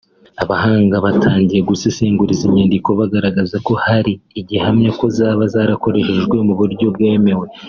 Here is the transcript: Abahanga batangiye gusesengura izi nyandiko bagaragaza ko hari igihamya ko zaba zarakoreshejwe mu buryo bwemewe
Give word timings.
Abahanga 0.43 0.95
batangiye 1.05 1.61
gusesengura 1.69 2.29
izi 2.35 2.47
nyandiko 2.55 2.89
bagaragaza 2.99 3.55
ko 3.67 3.73
hari 3.85 4.13
igihamya 4.39 4.89
ko 4.99 5.05
zaba 5.17 5.43
zarakoreshejwe 5.53 6.35
mu 6.47 6.53
buryo 6.59 6.85
bwemewe 6.95 7.45